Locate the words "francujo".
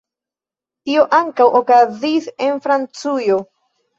2.65-3.37